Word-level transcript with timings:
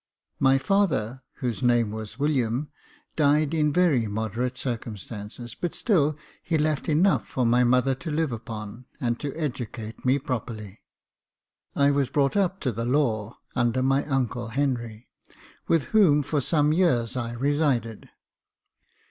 My 0.39 0.57
father, 0.57 1.21
whose 1.33 1.61
name 1.61 1.91
was 1.91 2.17
William, 2.17 2.71
died 3.15 3.53
in 3.53 3.71
very 3.71 4.07
moderate 4.07 4.57
circumstances; 4.57 5.53
but 5.53 5.75
still 5.75 6.17
he 6.41 6.57
left 6.57 6.89
enough 6.89 7.27
for 7.27 7.45
my 7.45 7.63
mother 7.63 7.93
to 7.93 8.09
live 8.09 8.31
upon, 8.31 8.85
and 8.99 9.19
to 9.19 9.31
educate 9.35 10.03
me 10.03 10.17
properly. 10.17 10.79
I 11.75 11.91
was 11.91 12.09
brought 12.09 12.35
up 12.35 12.59
to 12.61 12.71
the 12.71 12.83
law 12.83 13.37
under 13.55 13.83
my 13.83 14.03
uncle 14.07 14.47
Henry, 14.47 15.07
with 15.67 15.83
whom, 15.93 16.23
for 16.23 16.41
some 16.41 16.73
years, 16.73 17.15
I 17.15 17.33
resided. 17.33 18.09